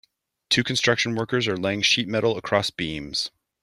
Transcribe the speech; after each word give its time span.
Two 0.49 0.63
construction 0.63 1.13
workers 1.13 1.47
are 1.47 1.55
laying 1.55 1.83
sheet 1.83 2.07
metal 2.07 2.35
across 2.35 2.71
beams. 2.71 3.29